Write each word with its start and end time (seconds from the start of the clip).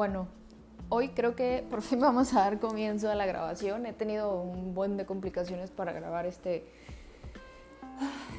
Bueno, 0.00 0.28
hoy 0.88 1.10
creo 1.10 1.36
que 1.36 1.62
por 1.68 1.82
fin 1.82 2.00
vamos 2.00 2.32
a 2.32 2.40
dar 2.40 2.58
comienzo 2.58 3.10
a 3.10 3.14
la 3.14 3.26
grabación. 3.26 3.84
He 3.84 3.92
tenido 3.92 4.34
un 4.40 4.72
buen 4.72 4.96
de 4.96 5.04
complicaciones 5.04 5.70
para 5.70 5.92
grabar 5.92 6.24
este, 6.24 6.64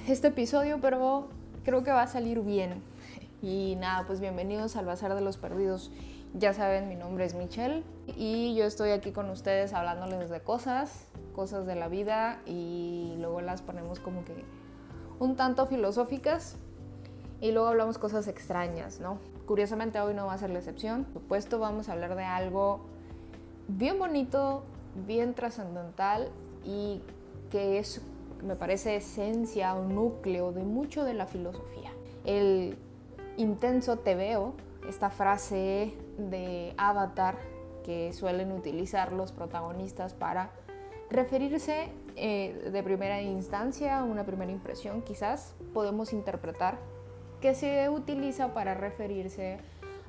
este 0.08 0.30
episodio, 0.30 0.80
pero 0.82 1.28
creo 1.64 1.84
que 1.84 1.92
va 1.92 2.02
a 2.02 2.08
salir 2.08 2.40
bien. 2.42 2.82
Y 3.44 3.78
nada, 3.80 4.08
pues 4.08 4.20
bienvenidos 4.20 4.76
al 4.76 4.88
Bazar 4.88 5.14
de 5.14 5.22
los 5.22 5.38
Perdidos. 5.38 5.92
Ya 6.34 6.56
saben, 6.56 6.90
mi 6.90 6.96
nombre 6.96 7.26
es 7.26 7.36
Michelle 7.36 7.84
y 8.08 8.56
yo 8.56 8.66
estoy 8.66 8.90
aquí 8.90 9.12
con 9.12 9.30
ustedes 9.30 9.72
hablándoles 9.74 10.32
de 10.32 10.40
cosas, 10.40 11.06
cosas 11.36 11.68
de 11.68 11.76
la 11.76 11.90
vida 11.90 12.42
y 12.48 13.18
luego 13.20 13.40
las 13.42 13.62
ponemos 13.62 14.00
como 14.00 14.26
que 14.26 14.34
un 15.20 15.36
tanto 15.36 15.68
filosóficas 15.68 16.56
y 17.40 17.52
luego 17.52 17.68
hablamos 17.68 18.00
cosas 18.00 18.28
extrañas, 18.28 19.00
¿no? 19.00 19.20
Curiosamente 19.52 20.00
hoy 20.00 20.14
no 20.14 20.28
va 20.28 20.36
a 20.36 20.38
ser 20.38 20.50
la 20.50 20.60
excepción. 20.60 21.04
Por 21.04 21.24
supuesto 21.24 21.60
vamos 21.60 21.90
a 21.90 21.92
hablar 21.92 22.16
de 22.16 22.24
algo 22.24 22.80
bien 23.68 24.00
bonito, 24.00 24.64
bien 25.06 25.34
trascendental 25.34 26.30
y 26.64 27.02
que 27.50 27.78
es, 27.78 28.02
me 28.42 28.56
parece, 28.56 28.96
esencia 28.96 29.76
o 29.76 29.84
núcleo 29.84 30.54
de 30.54 30.64
mucho 30.64 31.04
de 31.04 31.16
la 31.16 31.26
filosofía. 31.26 31.92
El 32.24 32.78
intenso 33.36 34.00
te 34.00 34.16
veo, 34.16 34.54
esta 34.88 35.10
frase 35.10 35.98
de 36.18 36.74
avatar 36.78 37.36
que 37.84 38.14
suelen 38.14 38.54
utilizar 38.54 39.12
los 39.12 39.34
protagonistas 39.34 40.14
para 40.14 40.52
referirse 41.10 41.90
eh, 42.16 42.70
de 42.72 42.84
primera 42.84 43.22
instancia, 43.22 44.02
una 44.06 44.26
primera 44.26 44.50
impresión 44.54 45.02
quizás, 45.02 45.56
podemos 45.74 46.14
interpretar 46.14 46.78
que 47.42 47.56
se 47.56 47.90
utiliza 47.90 48.54
para 48.54 48.74
referirse 48.74 49.58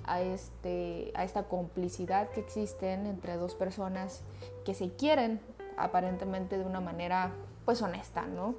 a, 0.05 0.21
este, 0.21 1.13
a 1.15 1.25
esta 1.25 1.45
complicidad 1.45 2.31
que 2.31 2.41
existen 2.41 3.07
entre 3.07 3.37
dos 3.37 3.55
personas 3.55 4.23
que 4.65 4.75
se 4.75 4.91
quieren 4.91 5.41
aparentemente 5.77 6.59
de 6.59 6.65
una 6.65 6.81
manera 6.81 7.33
pues 7.65 7.81
honesta, 7.83 8.27
¿no? 8.27 8.55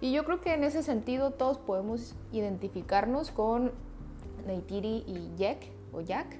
Y 0.00 0.12
yo 0.12 0.24
creo 0.24 0.40
que 0.40 0.54
en 0.54 0.62
ese 0.62 0.82
sentido 0.82 1.32
todos 1.32 1.58
podemos 1.58 2.14
identificarnos 2.32 3.32
con 3.32 3.72
Neytiri 4.46 5.04
y 5.06 5.32
Jack, 5.36 5.66
o 5.92 6.00
Jack, 6.00 6.36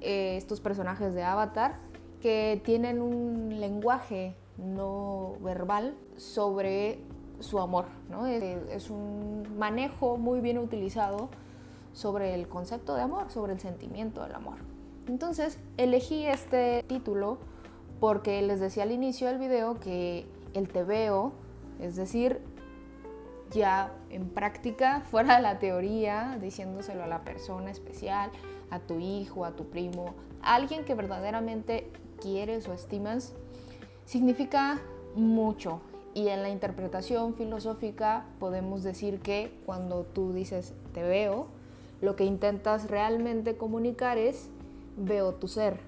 eh, 0.00 0.36
estos 0.36 0.60
personajes 0.60 1.12
de 1.14 1.24
Avatar, 1.24 1.80
que 2.20 2.60
tienen 2.64 3.02
un 3.02 3.58
lenguaje 3.58 4.36
no 4.56 5.34
verbal 5.40 5.96
sobre 6.16 7.00
su 7.42 7.58
amor. 7.60 7.86
¿no? 8.10 8.26
Es, 8.26 8.90
un 8.90 9.46
manejo 9.58 10.16
muy 10.16 10.40
bien 10.40 10.58
utilizado 10.58 11.28
sobre 11.92 12.34
el 12.34 12.48
concepto 12.48 12.94
de 12.94 13.02
amor, 13.02 13.30
sobre 13.30 13.52
el 13.52 13.60
sentimiento 13.60 14.22
del 14.22 14.34
amor. 14.34 14.56
Entonces 15.08 15.58
elegí 15.76 16.26
este 16.26 16.84
título 16.86 17.38
porque 18.00 18.40
les 18.42 18.60
decía 18.60 18.84
al 18.84 18.92
inicio 18.92 19.28
del 19.28 19.38
video 19.38 19.78
que 19.78 20.26
el 20.54 20.66
veo 20.66 21.32
es 21.80 21.96
decir, 21.96 22.40
ya 23.50 23.92
en 24.10 24.28
práctica, 24.30 25.02
fuera 25.10 25.36
de 25.36 25.42
la 25.42 25.58
teoría, 25.58 26.38
diciéndoselo 26.40 27.02
a 27.02 27.06
la 27.06 27.24
persona 27.24 27.70
especial, 27.70 28.30
a 28.70 28.78
tu 28.78 28.98
hijo, 29.00 29.44
a 29.44 29.52
tu 29.52 29.68
primo, 29.68 30.14
a 30.42 30.54
alguien 30.54 30.84
que 30.84 30.94
verdaderamente 30.94 31.90
quieres 32.20 32.68
o 32.68 32.72
estimas, 32.72 33.34
significa 34.04 34.80
mucho. 35.14 35.80
Y 36.14 36.28
en 36.28 36.42
la 36.42 36.50
interpretación 36.50 37.34
filosófica 37.34 38.26
podemos 38.38 38.82
decir 38.82 39.20
que 39.20 39.58
cuando 39.64 40.04
tú 40.04 40.32
dices 40.32 40.74
te 40.92 41.02
veo, 41.02 41.46
lo 42.00 42.16
que 42.16 42.24
intentas 42.24 42.90
realmente 42.90 43.56
comunicar 43.56 44.18
es 44.18 44.50
veo 44.96 45.32
tu 45.32 45.48
ser, 45.48 45.78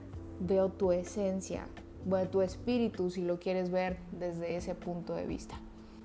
veo 0.40 0.70
tu 0.70 0.92
esencia, 0.92 1.66
veo 2.06 2.28
tu 2.28 2.40
espíritu 2.40 3.10
si 3.10 3.22
lo 3.22 3.38
quieres 3.38 3.70
ver 3.70 3.98
desde 4.12 4.56
ese 4.56 4.74
punto 4.74 5.14
de 5.14 5.26
vista. 5.26 5.56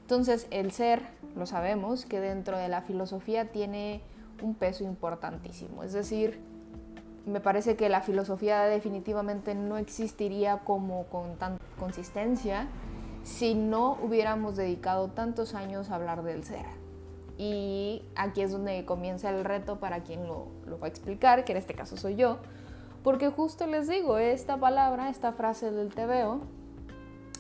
Entonces 0.02 0.48
el 0.50 0.72
ser, 0.72 1.02
lo 1.36 1.46
sabemos, 1.46 2.06
que 2.06 2.20
dentro 2.20 2.58
de 2.58 2.68
la 2.68 2.82
filosofía 2.82 3.52
tiene 3.52 4.02
un 4.42 4.56
peso 4.56 4.84
importantísimo. 4.84 5.84
Es 5.84 5.94
decir, 5.94 6.40
me 7.26 7.40
parece 7.40 7.76
que 7.76 7.90
la 7.90 8.02
filosofía 8.02 8.64
definitivamente 8.64 9.54
no 9.56 9.78
existiría 9.78 10.60
como 10.60 11.04
con 11.06 11.36
tanta 11.38 11.64
consistencia 11.78 12.68
si 13.30 13.54
no 13.54 13.96
hubiéramos 14.02 14.58
dedicado 14.58 15.10
tantos 15.10 15.54
años 15.54 15.92
a 15.92 15.96
hablar 15.96 16.24
del 16.24 16.44
ser. 16.44 16.66
Y 17.38 18.02
aquí 18.16 18.42
es 18.42 18.52
donde 18.52 18.84
comienza 18.86 19.30
el 19.30 19.46
reto 19.46 19.80
para 19.80 20.02
quien 20.02 20.28
lo, 20.28 20.48
va 20.82 20.88
a 20.88 20.90
explicar, 20.90 21.46
que 21.46 21.52
en 21.52 21.60
este 21.60 21.76
caso 21.76 21.96
soy 21.96 22.16
yo, 22.16 22.40
porque 23.04 23.30
justo 23.30 23.68
les 23.68 23.88
digo, 23.88 24.18
esta 24.18 24.58
palabra, 24.58 25.10
esta 25.10 25.32
frase 25.32 25.72
del 25.72 25.90
veo 25.90 26.42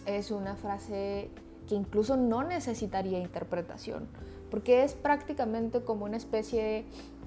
es 0.05 0.31
una 0.31 0.55
frase 0.55 1.31
que 1.67 1.75
incluso 1.75 2.15
no 2.17 2.43
necesitaría 2.43 3.19
interpretación, 3.19 4.07
porque 4.51 4.83
es 4.83 4.93
prácticamente 4.93 5.81
como 5.81 6.05
una 6.05 6.17
especie 6.17 6.85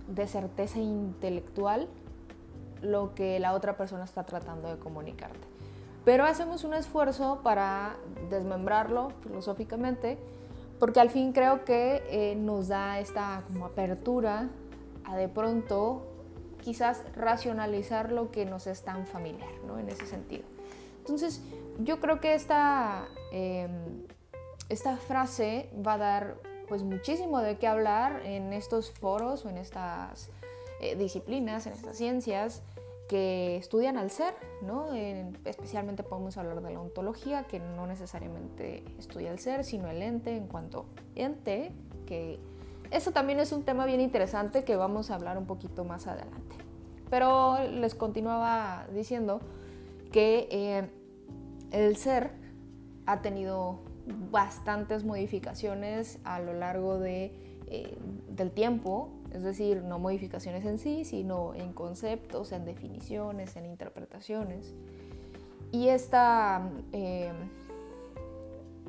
de 0.08 0.26
certeza 0.28 0.78
intelectual 0.78 1.88
lo 2.80 3.14
que 3.14 3.38
la 3.40 3.54
otra 3.54 3.76
persona 3.76 4.04
está 4.04 4.24
tratando 4.24 4.68
de 4.68 4.78
comunicarte. 4.78 5.51
Pero 6.04 6.24
hacemos 6.24 6.64
un 6.64 6.74
esfuerzo 6.74 7.40
para 7.42 7.96
desmembrarlo 8.28 9.10
filosóficamente, 9.22 10.18
porque 10.80 10.98
al 11.00 11.10
fin 11.10 11.32
creo 11.32 11.64
que 11.64 12.02
eh, 12.08 12.34
nos 12.34 12.68
da 12.68 12.98
esta 12.98 13.44
como 13.46 13.66
apertura 13.66 14.48
a 15.04 15.16
de 15.16 15.28
pronto 15.28 16.06
quizás 16.60 17.04
racionalizar 17.14 18.10
lo 18.10 18.30
que 18.30 18.46
nos 18.46 18.66
es 18.66 18.82
tan 18.82 19.06
familiar, 19.06 19.50
¿no? 19.66 19.78
En 19.78 19.88
ese 19.88 20.06
sentido. 20.06 20.44
Entonces, 20.98 21.40
yo 21.80 22.00
creo 22.00 22.20
que 22.20 22.34
esta, 22.34 23.08
em, 23.32 24.06
esta 24.68 24.96
frase 24.96 25.68
va 25.86 25.94
a 25.94 25.98
dar 25.98 26.36
pues 26.68 26.82
muchísimo 26.82 27.40
de 27.40 27.58
qué 27.58 27.66
hablar 27.66 28.22
en 28.24 28.52
estos 28.52 28.92
foros 28.92 29.44
o 29.44 29.50
en 29.50 29.58
estas 29.58 30.30
eh, 30.80 30.96
disciplinas, 30.96 31.66
en 31.66 31.74
estas 31.74 31.96
ciencias 31.96 32.62
que 33.12 33.56
estudian 33.56 33.98
al 33.98 34.10
ser, 34.10 34.32
¿no? 34.62 34.94
especialmente 35.44 36.02
podemos 36.02 36.38
hablar 36.38 36.62
de 36.62 36.72
la 36.72 36.80
ontología, 36.80 37.44
que 37.44 37.60
no 37.60 37.86
necesariamente 37.86 38.82
estudia 38.98 39.30
el 39.30 39.38
ser, 39.38 39.64
sino 39.64 39.90
el 39.90 40.00
ente 40.00 40.34
en 40.34 40.46
cuanto 40.46 40.86
ente, 41.14 41.72
que 42.06 42.40
eso 42.90 43.10
también 43.10 43.38
es 43.38 43.52
un 43.52 43.64
tema 43.64 43.84
bien 43.84 44.00
interesante 44.00 44.64
que 44.64 44.76
vamos 44.76 45.10
a 45.10 45.16
hablar 45.16 45.36
un 45.36 45.44
poquito 45.44 45.84
más 45.84 46.06
adelante. 46.06 46.56
Pero 47.10 47.58
les 47.68 47.94
continuaba 47.94 48.86
diciendo 48.94 49.42
que 50.10 50.48
eh, 50.50 50.88
el 51.70 51.96
ser 51.96 52.30
ha 53.04 53.20
tenido 53.20 53.80
bastantes 54.30 55.04
modificaciones 55.04 56.18
a 56.24 56.40
lo 56.40 56.54
largo 56.54 56.98
de, 56.98 57.58
eh, 57.66 57.98
del 58.30 58.52
tiempo, 58.52 59.10
es 59.32 59.42
decir, 59.42 59.82
no 59.82 59.98
modificaciones 59.98 60.64
en 60.64 60.78
sí, 60.78 61.04
sino 61.04 61.54
en 61.54 61.72
conceptos, 61.72 62.52
en 62.52 62.64
definiciones, 62.64 63.56
en 63.56 63.66
interpretaciones. 63.66 64.74
Y 65.70 65.88
esta, 65.88 66.70
eh, 66.92 67.32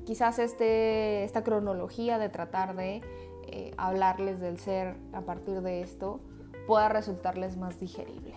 quizás 0.05 0.39
este, 0.39 1.23
esta 1.23 1.43
cronología 1.43 2.17
de 2.17 2.29
tratar 2.29 2.75
de 2.75 3.01
eh, 3.47 3.73
hablarles 3.77 4.39
del 4.39 4.59
ser 4.59 4.95
a 5.13 5.21
partir 5.21 5.61
de 5.61 5.81
esto 5.81 6.19
pueda 6.67 6.89
resultarles 6.89 7.57
más 7.57 7.79
digerible. 7.79 8.33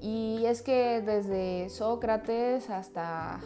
Y 0.00 0.44
es 0.46 0.62
que 0.62 1.00
desde 1.00 1.68
Sócrates 1.68 2.70
hasta 2.70 3.40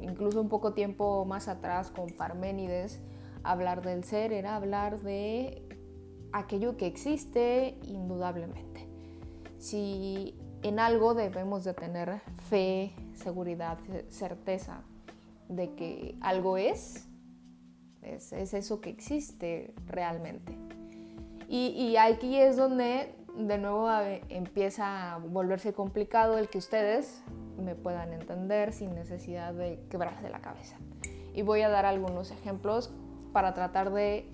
incluso 0.00 0.40
un 0.40 0.48
poco 0.48 0.72
tiempo 0.72 1.24
más 1.24 1.48
atrás 1.48 1.90
con 1.90 2.10
Parménides, 2.10 3.00
hablar 3.42 3.82
del 3.82 4.04
ser 4.04 4.32
era 4.32 4.56
hablar 4.56 5.00
de 5.00 5.67
aquello 6.32 6.76
que 6.76 6.86
existe 6.86 7.78
indudablemente. 7.82 8.86
Si 9.58 10.34
en 10.62 10.78
algo 10.78 11.14
debemos 11.14 11.64
de 11.64 11.74
tener 11.74 12.20
fe, 12.48 12.92
seguridad, 13.14 13.78
certeza 14.08 14.82
de 15.48 15.74
que 15.74 16.16
algo 16.20 16.56
es, 16.56 17.08
es, 18.02 18.32
eso 18.32 18.80
que 18.80 18.90
existe 18.90 19.74
realmente. 19.86 20.56
Y, 21.48 21.68
y, 21.68 21.96
aquí 21.96 22.36
es 22.36 22.56
donde 22.56 23.14
de 23.36 23.58
nuevo 23.58 23.88
empieza 24.28 25.14
a 25.14 25.18
volverse 25.18 25.72
complicado 25.72 26.36
el 26.36 26.48
que 26.48 26.58
ustedes 26.58 27.22
me 27.56 27.74
puedan 27.74 28.12
entender 28.12 28.72
sin 28.72 28.94
necesidad 28.94 29.54
de 29.54 29.80
quebrarse 29.90 30.28
la 30.28 30.40
cabeza. 30.40 30.76
Y 31.34 31.42
voy 31.42 31.62
a 31.62 31.68
dar 31.68 31.86
algunos 31.86 32.30
ejemplos 32.30 32.92
para 33.32 33.54
tratar 33.54 33.92
de 33.92 34.28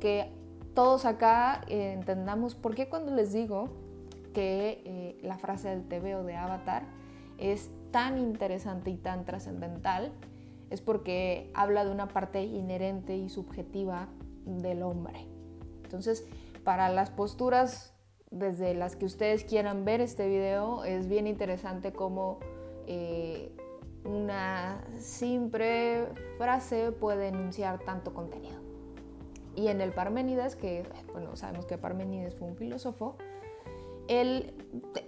que 0.00 0.30
todos 0.74 1.04
acá 1.04 1.62
eh, 1.68 1.92
entendamos 1.92 2.54
por 2.54 2.74
qué 2.74 2.88
cuando 2.88 3.14
les 3.14 3.32
digo 3.32 3.68
que 4.32 4.82
eh, 4.84 5.18
la 5.22 5.38
frase 5.38 5.68
del 5.68 5.86
TV 5.86 6.16
o 6.16 6.24
de 6.24 6.36
Avatar 6.36 6.84
es 7.38 7.70
tan 7.90 8.18
interesante 8.18 8.90
y 8.90 8.96
tan 8.96 9.24
trascendental, 9.24 10.12
es 10.70 10.80
porque 10.80 11.50
habla 11.54 11.84
de 11.84 11.90
una 11.90 12.08
parte 12.08 12.42
inherente 12.42 13.16
y 13.16 13.28
subjetiva 13.28 14.08
del 14.46 14.82
hombre. 14.82 15.26
Entonces, 15.82 16.26
para 16.64 16.88
las 16.88 17.10
posturas 17.10 17.94
desde 18.30 18.74
las 18.74 18.96
que 18.96 19.04
ustedes 19.04 19.44
quieran 19.44 19.84
ver 19.84 20.00
este 20.00 20.26
video, 20.26 20.84
es 20.84 21.06
bien 21.06 21.26
interesante 21.26 21.92
cómo 21.92 22.38
eh, 22.86 23.54
una 24.04 24.82
simple 24.98 26.06
frase 26.38 26.92
puede 26.92 27.28
enunciar 27.28 27.80
tanto 27.80 28.14
contenido. 28.14 28.71
Y 29.54 29.68
en 29.68 29.80
el 29.80 29.92
Parménides, 29.92 30.56
que 30.56 30.84
bueno, 31.12 31.36
sabemos 31.36 31.66
que 31.66 31.78
Parménides 31.78 32.34
fue 32.34 32.48
un 32.48 32.56
filósofo, 32.56 33.16
él, 34.08 34.52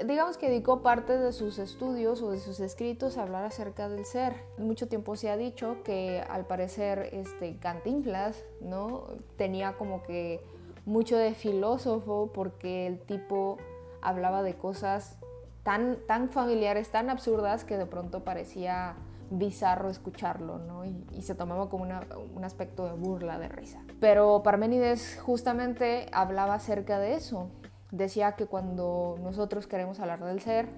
digamos 0.06 0.38
que 0.38 0.49
dedicó 0.49 0.82
parte 0.82 1.19
de 1.19 1.32
sus 1.32 1.58
estudios 1.58 2.23
o 2.23 2.31
de 2.31 2.38
sus 2.38 2.61
escritos 2.61 3.19
a 3.19 3.23
hablar 3.23 3.44
acerca 3.44 3.88
del 3.88 4.05
ser. 4.05 4.35
Mucho 4.56 4.88
tiempo 4.88 5.17
se 5.17 5.31
ha 5.31 5.37
dicho 5.37 5.79
que 5.85 6.23
al 6.29 6.46
parecer 6.46 7.11
este 7.12 7.56
Cantinflas, 7.58 8.44
¿no? 8.61 9.06
Tenía 9.37 9.76
como 9.76 10.02
que 10.02 10.41
mucho 10.87 11.17
de 11.17 11.35
filósofo 11.35 12.31
porque 12.32 12.87
el 12.87 13.00
tipo 13.00 13.58
hablaba 14.00 14.43
de 14.43 14.55
cosas 14.55 15.17
tan, 15.64 15.99
tan 16.06 16.29
familiares, 16.31 16.91
tan 16.91 17.11
absurdas 17.11 17.64
que 17.64 17.76
de 17.76 17.87
pronto 17.87 18.23
parecía 18.23 18.96
bizarro 19.38 19.90
escucharlo, 19.90 20.58
¿no? 20.58 20.84
Y, 20.84 21.22
se 21.22 21.34
tomaba 21.34 21.69
como 21.69 21.84
un 21.84 22.44
aspecto 22.44 22.86
de 22.86 22.92
burla, 22.92 23.38
de 23.38 23.48
risa. 23.48 23.82
Pero 24.00 24.42
Parménides 24.42 25.19
justamente 25.20 26.06
hablaba 26.12 26.54
acerca 26.54 26.98
de 26.98 27.14
eso, 27.14 27.50
decía 27.90 28.32
que 28.32 28.46
cuando 28.46 29.16
nosotros 29.22 29.66
queremos 29.66 30.00
hablar 30.00 30.22
del 30.25 30.40
ser, 30.40 30.69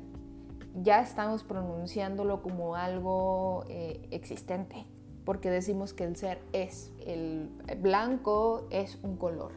ya 0.82 1.00
estamos 1.00 1.42
pronunciándolo 1.42 2.42
como 2.42 2.76
algo 2.76 3.64
eh, 3.68 4.06
existente, 4.10 4.86
porque 5.24 5.50
decimos 5.50 5.94
que 5.94 6.04
el 6.04 6.16
ser 6.16 6.40
es. 6.52 6.92
El 7.04 7.50
blanco 7.80 8.66
es 8.70 8.98
un 9.02 9.16
color. 9.16 9.52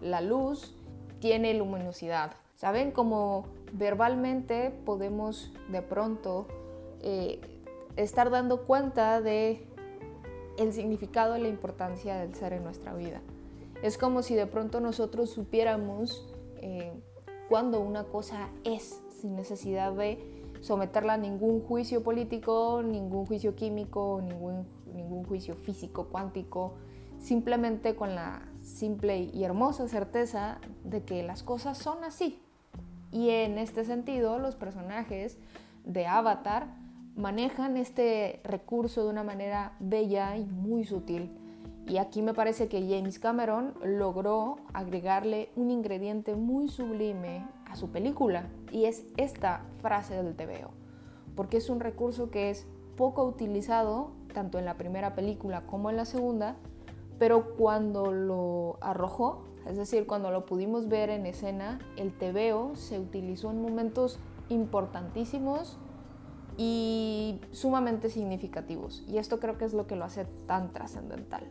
La 0.00 0.20
luz 0.20 0.76
tiene 1.18 1.52
luminosidad. 1.54 2.32
¿Saben? 2.54 2.92
Como 2.92 3.46
verbalmente 3.72 4.70
podemos 4.84 5.52
de 5.70 5.82
pronto 5.82 6.46
eh, 7.00 7.40
estar 8.02 8.30
dando 8.30 8.66
cuenta 8.66 9.20
de 9.20 9.66
el 10.58 10.72
significado 10.72 11.36
y 11.36 11.40
la 11.40 11.48
importancia 11.48 12.16
del 12.16 12.34
ser 12.34 12.52
en 12.52 12.64
nuestra 12.64 12.94
vida. 12.94 13.20
Es 13.82 13.96
como 13.96 14.22
si 14.22 14.34
de 14.34 14.46
pronto 14.46 14.80
nosotros 14.80 15.30
supiéramos 15.30 16.28
eh, 16.56 16.92
cuando 17.48 17.80
una 17.80 18.04
cosa 18.04 18.50
es, 18.64 19.00
sin 19.20 19.36
necesidad 19.36 19.92
de 19.92 20.18
someterla 20.60 21.14
a 21.14 21.16
ningún 21.16 21.62
juicio 21.62 22.02
político, 22.02 22.82
ningún 22.84 23.24
juicio 23.24 23.54
químico, 23.56 24.20
ningún, 24.22 24.66
ningún 24.94 25.24
juicio 25.24 25.54
físico, 25.54 26.08
cuántico, 26.08 26.74
simplemente 27.18 27.96
con 27.96 28.14
la 28.14 28.42
simple 28.62 29.18
y 29.18 29.44
hermosa 29.44 29.88
certeza 29.88 30.60
de 30.84 31.02
que 31.04 31.22
las 31.22 31.42
cosas 31.42 31.78
son 31.78 32.04
así. 32.04 32.42
Y 33.10 33.30
en 33.30 33.58
este 33.58 33.84
sentido, 33.84 34.38
los 34.38 34.54
personajes 34.54 35.38
de 35.84 36.06
Avatar 36.06 36.68
manejan 37.16 37.76
este 37.76 38.40
recurso 38.44 39.04
de 39.04 39.10
una 39.10 39.24
manera 39.24 39.76
bella 39.80 40.36
y 40.36 40.44
muy 40.44 40.84
sutil. 40.84 41.30
Y 41.86 41.98
aquí 41.98 42.22
me 42.22 42.34
parece 42.34 42.68
que 42.68 42.86
James 42.88 43.18
Cameron 43.18 43.74
logró 43.82 44.56
agregarle 44.72 45.50
un 45.56 45.70
ingrediente 45.70 46.36
muy 46.36 46.68
sublime 46.68 47.44
a 47.66 47.76
su 47.76 47.90
película 47.90 48.48
y 48.70 48.84
es 48.84 49.04
esta 49.16 49.62
frase 49.80 50.22
del 50.22 50.36
TVO, 50.36 50.70
porque 51.34 51.56
es 51.56 51.68
un 51.68 51.80
recurso 51.80 52.30
que 52.30 52.50
es 52.50 52.66
poco 52.96 53.24
utilizado 53.24 54.12
tanto 54.32 54.58
en 54.58 54.64
la 54.64 54.76
primera 54.76 55.14
película 55.14 55.62
como 55.66 55.90
en 55.90 55.96
la 55.96 56.04
segunda, 56.04 56.56
pero 57.18 57.56
cuando 57.56 58.12
lo 58.12 58.78
arrojó, 58.80 59.44
es 59.66 59.76
decir, 59.76 60.06
cuando 60.06 60.30
lo 60.30 60.46
pudimos 60.46 60.88
ver 60.88 61.10
en 61.10 61.26
escena, 61.26 61.80
el 61.96 62.12
TVO 62.12 62.76
se 62.76 62.98
utilizó 62.98 63.50
en 63.50 63.62
momentos 63.62 64.18
importantísimos 64.48 65.78
y 66.62 67.40
sumamente 67.52 68.10
significativos. 68.10 69.02
Y 69.08 69.16
esto 69.16 69.40
creo 69.40 69.56
que 69.56 69.64
es 69.64 69.72
lo 69.72 69.86
que 69.86 69.96
lo 69.96 70.04
hace 70.04 70.26
tan 70.46 70.74
trascendental. 70.74 71.48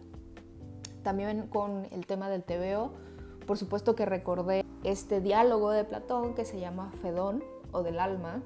También 1.02 1.48
con 1.48 1.88
el 1.90 2.06
tema 2.06 2.30
del 2.30 2.44
TVO, 2.44 2.92
por 3.48 3.58
supuesto 3.58 3.96
que 3.96 4.06
recordé 4.06 4.64
este 4.84 5.20
diálogo 5.20 5.72
de 5.72 5.84
Platón 5.84 6.36
que 6.36 6.46
se 6.46 6.60
llama 6.60 6.92
Fedón 7.02 7.44
o 7.72 7.82
del 7.82 8.00
alma. 8.00 8.44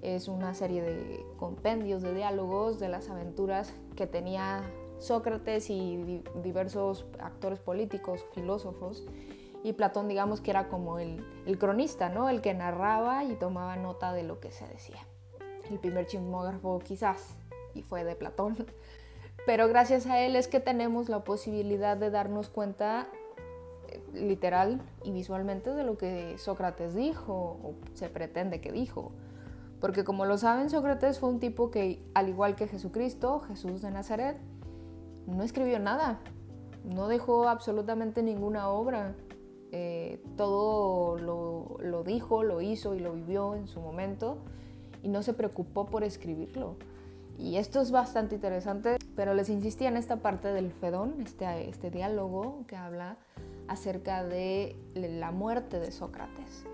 Es 0.00 0.28
una 0.28 0.54
serie 0.54 0.82
de 0.82 1.26
compendios 1.36 2.00
de 2.00 2.14
diálogos 2.14 2.78
de 2.78 2.88
las 2.88 3.10
aventuras 3.10 3.74
que 3.96 4.06
tenía 4.06 4.62
Sócrates 5.00 5.68
y 5.68 6.22
diversos 6.44 7.06
actores 7.18 7.58
políticos, 7.58 8.24
filósofos. 8.34 9.04
Y 9.64 9.72
Platón, 9.72 10.06
digamos 10.06 10.40
que 10.40 10.52
era 10.52 10.68
como 10.68 11.00
el, 11.00 11.26
el 11.44 11.58
cronista, 11.58 12.08
¿no? 12.08 12.28
El 12.28 12.40
que 12.40 12.54
narraba 12.54 13.24
y 13.24 13.34
tomaba 13.34 13.74
nota 13.74 14.12
de 14.12 14.22
lo 14.22 14.38
que 14.38 14.52
se 14.52 14.64
decía. 14.68 15.04
El 15.70 15.78
primer 15.78 16.06
chismógrafo 16.06 16.78
quizás, 16.80 17.36
y 17.74 17.82
fue 17.82 18.04
de 18.04 18.16
Platón. 18.16 18.56
Pero 19.46 19.68
gracias 19.68 20.06
a 20.06 20.20
él 20.20 20.36
es 20.36 20.48
que 20.48 20.60
tenemos 20.60 21.08
la 21.08 21.24
posibilidad 21.24 21.96
de 21.96 22.10
darnos 22.10 22.48
cuenta 22.48 23.08
eh, 23.88 24.02
literal 24.12 24.80
y 25.04 25.12
visualmente 25.12 25.72
de 25.72 25.84
lo 25.84 25.96
que 25.96 26.36
Sócrates 26.38 26.94
dijo 26.94 27.58
o 27.62 27.74
se 27.94 28.08
pretende 28.08 28.60
que 28.60 28.72
dijo. 28.72 29.12
Porque 29.80 30.04
como 30.04 30.24
lo 30.24 30.36
saben, 30.38 30.70
Sócrates 30.70 31.18
fue 31.18 31.30
un 31.30 31.40
tipo 31.40 31.70
que, 31.70 32.02
al 32.14 32.28
igual 32.28 32.56
que 32.56 32.66
Jesucristo, 32.66 33.40
Jesús 33.40 33.80
de 33.80 33.90
Nazaret, 33.90 34.36
no 35.26 35.42
escribió 35.42 35.78
nada, 35.78 36.18
no 36.84 37.06
dejó 37.06 37.48
absolutamente 37.48 38.22
ninguna 38.22 38.68
obra. 38.68 39.14
Eh, 39.70 40.22
todo 40.36 41.16
lo, 41.16 41.76
lo 41.80 42.02
dijo, 42.02 42.42
lo 42.42 42.60
hizo 42.60 42.94
y 42.94 43.00
lo 43.00 43.12
vivió 43.12 43.54
en 43.54 43.68
su 43.68 43.80
momento 43.80 44.38
y 45.02 45.08
no 45.08 45.22
se 45.22 45.34
preocupó 45.34 45.86
por 45.86 46.04
escribirlo. 46.04 46.76
Y 47.38 47.56
esto 47.56 47.80
es 47.80 47.92
bastante 47.92 48.34
interesante, 48.34 48.96
pero 49.14 49.32
les 49.32 49.48
insistía 49.48 49.88
en 49.88 49.96
esta 49.96 50.16
parte 50.16 50.48
del 50.48 50.72
Fedón, 50.72 51.20
este, 51.24 51.68
este 51.68 51.90
diálogo 51.90 52.64
que 52.66 52.76
habla 52.76 53.16
acerca 53.68 54.24
de 54.24 54.76
la 54.94 55.30
muerte 55.30 55.78
de 55.78 55.92
Sócrates. 55.92 56.64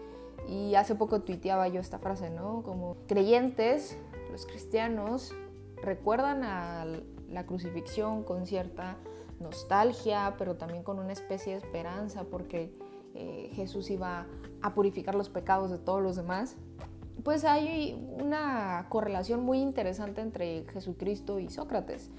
Y 0.49 0.75
hace 0.75 0.95
poco 0.95 1.21
tuiteaba 1.21 1.69
yo 1.69 1.81
esta 1.81 1.99
frase, 1.99 2.31
¿no? 2.31 2.63
Como 2.63 2.97
creyentes, 3.07 3.99
los 4.31 4.47
cristianos, 4.47 5.35
recuerdan 5.83 6.45
a 6.45 6.87
la 7.29 7.47
crucifixión 7.47 8.23
con 8.23 8.47
cierta 8.47 8.97
nostalgia, 9.41 10.35
pero 10.39 10.57
también 10.57 10.83
con 10.83 10.99
una 10.99 11.13
especie 11.13 11.53
de 11.53 11.59
esperanza, 11.59 12.25
porque 12.25 12.75
eh, 13.15 13.51
Jesús 13.55 13.91
iba 13.91 14.27
a 14.63 14.75
purificar 14.75 15.15
los 15.15 15.29
pecados 15.29 15.71
de 15.71 15.79
todos 15.79 16.03
los 16.03 16.17
demás 16.17 16.57
pues 17.25 17.45
hay 17.45 17.99
una 18.23 18.87
correlación 18.91 19.45
muy 19.45 19.59
interesante 19.59 20.21
entre 20.21 20.67
Jesucristo 20.73 21.41
y 21.41 21.49
Sócrates, 21.49 22.11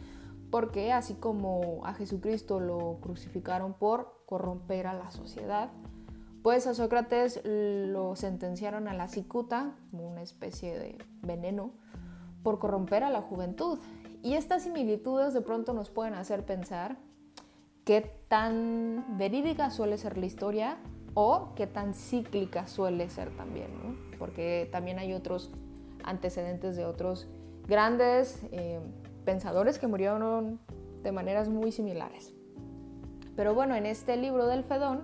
porque 0.49 0.91
así 0.91 1.13
como 1.13 1.85
a 1.85 1.93
Jesucristo 1.93 2.59
lo 2.59 2.97
crucificaron 3.01 3.73
por 3.73 4.23
corromper 4.25 4.87
a 4.87 4.93
la 4.93 5.11
sociedad, 5.11 5.69
pues 6.41 6.67
a 6.67 6.73
Sócrates 6.73 7.41
lo 7.45 8.15
sentenciaron 8.15 8.87
a 8.87 8.93
la 8.93 9.07
cicuta, 9.07 9.75
una 9.91 10.21
especie 10.21 10.77
de 10.77 10.97
veneno, 11.21 11.71
por 12.43 12.59
corromper 12.59 13.03
a 13.03 13.09
la 13.09 13.21
juventud. 13.21 13.79
Y 14.21 14.33
estas 14.33 14.63
similitudes 14.63 15.33
de 15.33 15.41
pronto 15.41 15.73
nos 15.73 15.89
pueden 15.89 16.15
hacer 16.15 16.45
pensar 16.45 16.97
qué 17.83 18.01
tan 18.27 19.17
verídica 19.17 19.69
suele 19.69 19.97
ser 19.97 20.17
la 20.17 20.25
historia 20.25 20.77
o 21.15 21.53
qué 21.55 21.65
tan 21.65 21.93
cíclica 21.93 22.67
suele 22.67 23.09
ser 23.09 23.35
también, 23.37 23.69
porque 24.17 24.69
también 24.71 24.99
hay 24.99 25.13
otros 25.13 25.51
antecedentes 26.03 26.75
de 26.75 26.85
otros 26.85 27.27
grandes 27.67 28.41
eh, 28.51 28.79
pensadores 29.25 29.79
que 29.79 29.87
murieron 29.87 30.59
de 31.03 31.11
maneras 31.11 31.49
muy 31.49 31.71
similares. 31.71 32.33
Pero 33.35 33.53
bueno, 33.53 33.75
en 33.75 33.85
este 33.85 34.15
libro 34.17 34.47
del 34.47 34.63
Fedón 34.63 35.01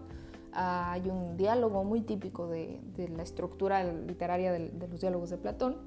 ah, 0.53 0.91
hay 0.93 1.09
un 1.09 1.37
diálogo 1.37 1.83
muy 1.83 2.01
típico 2.01 2.47
de, 2.47 2.79
la 3.15 3.23
estructura 3.23 3.83
literaria 3.83 4.51
de, 4.51 4.69
de, 4.69 4.87
los 4.87 5.01
diálogos 5.01 5.29
de 5.29 5.37
Platón, 5.37 5.77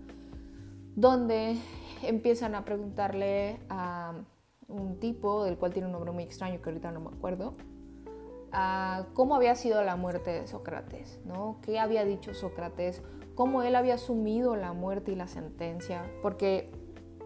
donde 0.94 1.56
empiezan 2.02 2.54
a 2.54 2.64
preguntarle 2.64 3.60
a 3.68 4.14
un 4.68 4.98
tipo, 4.98 5.44
del 5.44 5.56
cual 5.56 5.72
tiene 5.72 5.86
un 5.86 5.92
nombre 5.92 6.12
muy 6.12 6.24
extraño 6.24 6.60
que 6.60 6.70
ahorita 6.70 6.90
no 6.90 7.00
me 7.00 7.08
acuerdo, 7.08 7.54
cómo 9.14 9.34
había 9.34 9.54
sido 9.56 9.82
la 9.82 9.96
muerte 9.96 10.30
de 10.30 10.46
Sócrates, 10.46 11.20
¿no? 11.24 11.58
qué 11.62 11.78
había 11.78 12.04
dicho 12.04 12.34
Sócrates, 12.34 13.02
cómo 13.34 13.62
él 13.62 13.74
había 13.74 13.94
asumido 13.94 14.56
la 14.56 14.72
muerte 14.72 15.12
y 15.12 15.16
la 15.16 15.26
sentencia, 15.26 16.04
porque 16.22 16.70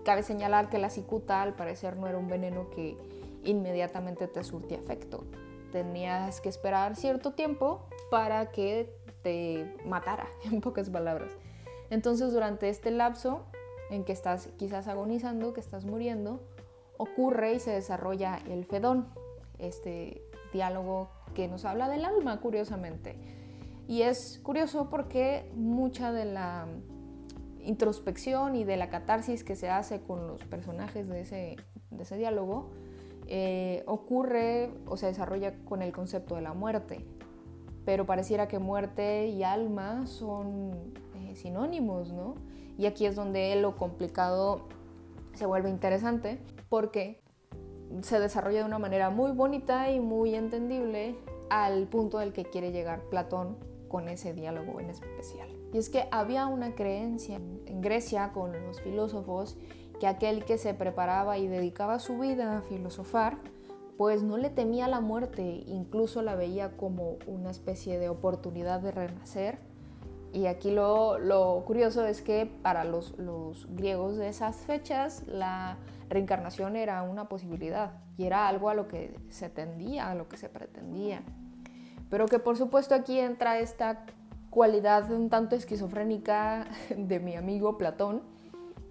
cabe 0.04 0.22
señalar 0.22 0.70
que 0.70 0.78
la 0.78 0.90
cicuta 0.90 1.42
al 1.42 1.54
parecer 1.54 1.96
no 1.96 2.06
era 2.06 2.16
un 2.18 2.28
veneno 2.28 2.70
que 2.70 2.96
inmediatamente 3.44 4.26
te 4.26 4.42
surtía 4.42 4.78
efecto. 4.78 5.24
Tenías 5.72 6.40
que 6.40 6.48
esperar 6.48 6.96
cierto 6.96 7.32
tiempo 7.32 7.86
para 8.10 8.50
que 8.50 8.90
te 9.22 9.76
matara, 9.84 10.26
en 10.44 10.60
pocas 10.60 10.88
palabras. 10.88 11.30
Entonces 11.90 12.32
durante 12.32 12.68
este 12.68 12.90
lapso 12.90 13.44
en 13.90 14.04
que 14.04 14.12
estás 14.12 14.48
quizás 14.58 14.88
agonizando, 14.88 15.52
que 15.52 15.60
estás 15.60 15.84
muriendo, 15.84 16.40
ocurre 16.96 17.54
y 17.54 17.60
se 17.60 17.70
desarrolla 17.70 18.40
el 18.48 18.64
fedón, 18.64 19.08
este 19.58 20.22
diálogo 20.52 21.10
que 21.34 21.48
nos 21.48 21.64
habla 21.64 21.88
del 21.88 22.04
alma, 22.04 22.40
curiosamente. 22.40 23.16
Y 23.86 24.02
es 24.02 24.40
curioso 24.42 24.90
porque 24.90 25.50
mucha 25.54 26.12
de 26.12 26.26
la 26.26 26.66
introspección 27.64 28.56
y 28.56 28.64
de 28.64 28.76
la 28.76 28.88
catarsis 28.90 29.44
que 29.44 29.56
se 29.56 29.70
hace 29.70 30.00
con 30.00 30.26
los 30.26 30.44
personajes 30.44 31.08
de 31.08 31.20
ese, 31.20 31.56
de 31.90 32.02
ese 32.02 32.16
diálogo 32.16 32.70
eh, 33.26 33.82
ocurre 33.86 34.70
o 34.86 34.96
se 34.96 35.06
desarrolla 35.06 35.54
con 35.64 35.82
el 35.82 35.92
concepto 35.92 36.34
de 36.34 36.42
la 36.42 36.54
muerte. 36.54 37.04
Pero 37.84 38.06
pareciera 38.06 38.48
que 38.48 38.58
muerte 38.58 39.28
y 39.28 39.42
alma 39.42 40.06
son 40.06 40.94
eh, 41.14 41.34
sinónimos, 41.34 42.12
¿no? 42.12 42.34
Y 42.78 42.86
aquí 42.86 43.06
es 43.06 43.16
donde 43.16 43.54
lo 43.56 43.76
complicado 43.76 44.68
se 45.34 45.46
vuelve 45.46 45.68
interesante 45.68 46.38
porque 46.68 47.20
se 48.02 48.20
desarrolla 48.20 48.60
de 48.60 48.64
una 48.64 48.78
manera 48.78 49.10
muy 49.10 49.32
bonita 49.32 49.90
y 49.90 50.00
muy 50.00 50.34
entendible 50.34 51.16
al 51.50 51.86
punto 51.88 52.18
del 52.18 52.32
que 52.32 52.44
quiere 52.44 52.72
llegar 52.72 53.02
Platón 53.10 53.56
con 53.88 54.08
ese 54.08 54.34
diálogo 54.34 54.80
en 54.80 54.90
especial. 54.90 55.48
Y 55.72 55.78
es 55.78 55.88
que 55.88 56.08
había 56.10 56.46
una 56.46 56.74
creencia 56.74 57.36
en 57.36 57.80
Grecia 57.80 58.32
con 58.32 58.52
los 58.66 58.80
filósofos 58.80 59.56
que 60.00 60.06
aquel 60.06 60.44
que 60.44 60.58
se 60.58 60.74
preparaba 60.74 61.38
y 61.38 61.48
dedicaba 61.48 61.98
su 61.98 62.18
vida 62.18 62.58
a 62.58 62.62
filosofar, 62.62 63.38
pues 63.96 64.22
no 64.22 64.36
le 64.36 64.50
temía 64.50 64.86
la 64.86 65.00
muerte, 65.00 65.42
incluso 65.66 66.22
la 66.22 66.36
veía 66.36 66.76
como 66.76 67.16
una 67.26 67.50
especie 67.50 67.98
de 67.98 68.08
oportunidad 68.08 68.80
de 68.80 68.92
renacer. 68.92 69.58
Y 70.32 70.46
aquí 70.46 70.70
lo, 70.70 71.18
lo 71.18 71.62
curioso 71.66 72.04
es 72.06 72.22
que 72.22 72.46
para 72.46 72.84
los, 72.84 73.18
los 73.18 73.66
griegos 73.74 74.16
de 74.16 74.28
esas 74.28 74.56
fechas 74.56 75.26
la 75.26 75.78
reencarnación 76.08 76.76
era 76.76 77.02
una 77.02 77.28
posibilidad 77.28 77.92
y 78.16 78.24
era 78.24 78.48
algo 78.48 78.68
a 78.68 78.74
lo 78.74 78.88
que 78.88 79.18
se 79.30 79.48
tendía, 79.48 80.10
a 80.10 80.14
lo 80.14 80.28
que 80.28 80.36
se 80.36 80.48
pretendía. 80.48 81.22
Pero 82.10 82.26
que 82.26 82.38
por 82.38 82.56
supuesto 82.56 82.94
aquí 82.94 83.18
entra 83.18 83.58
esta 83.58 84.04
cualidad 84.50 85.10
un 85.10 85.30
tanto 85.30 85.56
esquizofrénica 85.56 86.66
de 86.96 87.20
mi 87.20 87.36
amigo 87.36 87.78
Platón, 87.78 88.22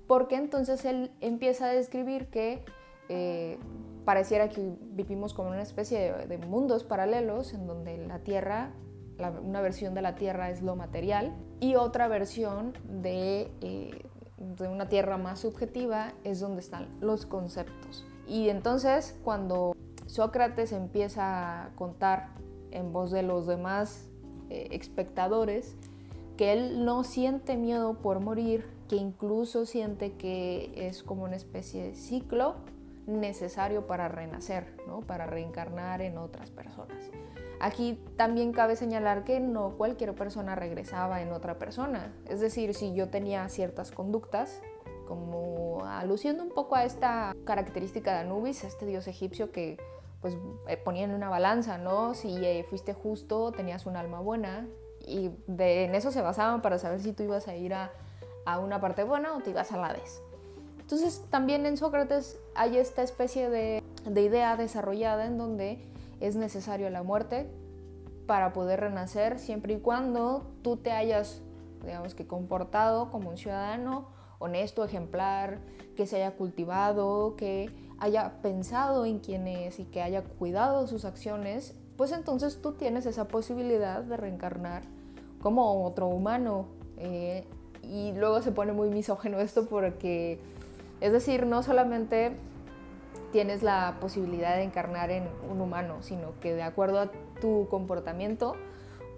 porque 0.07 0.35
entonces 0.35 0.85
él 0.85 1.11
empieza 1.19 1.65
a 1.65 1.69
describir 1.69 2.27
que 2.27 2.63
eh, 3.09 3.57
pareciera 4.05 4.49
que 4.49 4.73
vivimos 4.91 5.33
como 5.33 5.49
una 5.49 5.61
especie 5.61 6.13
de, 6.13 6.37
mundos 6.37 6.83
paralelos 6.83 7.53
en 7.53 7.67
donde 7.67 7.97
la 7.97 8.19
Tierra, 8.19 8.71
una 9.43 9.61
versión 9.61 9.93
de 9.93 10.01
la 10.01 10.15
Tierra 10.15 10.49
es 10.49 10.61
lo 10.61 10.75
material 10.75 11.33
y 11.59 11.75
otra 11.75 12.07
versión 12.07 12.73
de, 13.01 13.51
eh, 13.61 14.05
de 14.37 14.67
una 14.67 14.89
Tierra 14.89 15.17
más 15.17 15.39
subjetiva 15.39 16.13
es 16.23 16.39
donde 16.39 16.61
están 16.61 16.87
los 17.01 17.25
conceptos. 17.25 18.05
Y 18.27 18.49
entonces 18.49 19.17
cuando 19.23 19.75
Sócrates 20.05 20.71
empieza 20.71 21.65
a 21.65 21.69
contar 21.75 22.29
en 22.71 22.93
voz 22.93 23.11
de 23.11 23.23
los 23.23 23.47
demás 23.47 24.09
eh, 24.49 24.69
espectadores 24.71 25.75
que 26.37 26.53
él 26.53 26.85
no 26.85 27.03
siente 27.03 27.57
miedo 27.57 27.95
por 27.95 28.19
morir, 28.19 28.65
que 28.87 28.95
incluso 28.95 29.65
siente 29.65 30.13
que 30.13 30.71
es 30.87 31.03
como 31.03 31.23
una 31.23 31.35
especie 31.35 31.83
de 31.83 31.95
ciclo 31.95 32.55
necesario 33.07 33.87
para 33.87 34.07
renacer, 34.07 34.77
¿no? 34.87 35.01
para 35.01 35.25
reencarnar 35.25 36.01
en 36.01 36.17
otras 36.17 36.51
personas. 36.51 36.97
Aquí 37.59 37.99
también 38.17 38.53
cabe 38.53 38.75
señalar 38.75 39.23
que 39.23 39.39
no 39.39 39.77
cualquier 39.77 40.13
persona 40.13 40.55
regresaba 40.55 41.21
en 41.21 41.31
otra 41.31 41.57
persona. 41.57 42.13
Es 42.27 42.39
decir, 42.39 42.73
si 42.73 42.93
yo 42.93 43.09
tenía 43.09 43.47
ciertas 43.49 43.91
conductas, 43.91 44.61
como 45.07 45.85
aluciendo 45.85 46.43
un 46.43 46.49
poco 46.49 46.75
a 46.75 46.83
esta 46.83 47.35
característica 47.45 48.13
de 48.13 48.19
Anubis, 48.19 48.63
este 48.63 48.85
dios 48.85 49.07
egipcio 49.07 49.51
que 49.51 49.77
pues 50.21 50.37
eh, 50.67 50.77
ponían 50.77 51.13
una 51.13 51.29
balanza, 51.29 51.77
¿no? 51.77 52.13
Si 52.13 52.35
eh, 52.45 52.65
fuiste 52.69 52.93
justo, 52.93 53.51
tenías 53.51 53.85
un 53.85 53.95
alma 53.95 54.19
buena 54.19 54.67
y 54.99 55.31
de, 55.47 55.85
en 55.85 55.95
eso 55.95 56.11
se 56.11 56.21
basaban 56.21 56.61
para 56.61 56.79
saber 56.79 56.99
si 57.01 57.13
tú 57.13 57.23
ibas 57.23 57.47
a 57.47 57.55
ir 57.55 57.73
a, 57.73 57.91
a 58.45 58.59
una 58.59 58.81
parte 58.81 59.03
buena 59.03 59.35
o 59.35 59.41
te 59.41 59.51
ibas 59.51 59.71
a 59.71 59.77
la 59.77 59.93
vez. 59.93 60.21
Entonces 60.79 61.23
también 61.29 61.65
en 61.65 61.77
Sócrates 61.77 62.39
hay 62.55 62.77
esta 62.77 63.03
especie 63.03 63.49
de, 63.49 63.83
de 64.05 64.21
idea 64.21 64.55
desarrollada 64.57 65.25
en 65.25 65.37
donde 65.37 65.85
es 66.19 66.35
necesario 66.35 66.89
la 66.89 67.03
muerte 67.03 67.49
para 68.25 68.53
poder 68.53 68.81
renacer 68.81 69.39
siempre 69.39 69.73
y 69.73 69.79
cuando 69.79 70.51
tú 70.61 70.77
te 70.77 70.91
hayas, 70.91 71.41
digamos 71.83 72.13
que 72.13 72.27
comportado 72.27 73.09
como 73.09 73.29
un 73.29 73.37
ciudadano 73.37 74.09
honesto, 74.39 74.83
ejemplar, 74.83 75.59
que 75.95 76.05
se 76.05 76.17
haya 76.17 76.35
cultivado, 76.35 77.35
que 77.35 77.71
haya 77.99 78.41
pensado 78.41 79.05
en 79.05 79.19
quién 79.19 79.47
es 79.47 79.79
y 79.79 79.85
que 79.85 80.01
haya 80.01 80.23
cuidado 80.23 80.87
sus 80.87 81.05
acciones, 81.05 81.75
pues 81.97 82.11
entonces 82.11 82.61
tú 82.61 82.73
tienes 82.73 83.05
esa 83.05 83.27
posibilidad 83.27 84.03
de 84.03 84.17
reencarnar 84.17 84.83
como 85.41 85.85
otro 85.85 86.07
humano. 86.07 86.67
Eh, 86.97 87.45
y 87.81 88.11
luego 88.13 88.41
se 88.41 88.51
pone 88.51 88.73
muy 88.73 88.89
misógeno 88.89 89.39
esto 89.39 89.65
porque, 89.65 90.39
es 91.01 91.11
decir, 91.11 91.45
no 91.45 91.63
solamente 91.63 92.35
tienes 93.31 93.63
la 93.63 93.97
posibilidad 93.99 94.55
de 94.55 94.63
encarnar 94.63 95.11
en 95.11 95.27
un 95.49 95.61
humano, 95.61 95.97
sino 96.01 96.39
que 96.39 96.53
de 96.53 96.63
acuerdo 96.63 96.99
a 96.99 97.11
tu 97.41 97.67
comportamiento, 97.69 98.55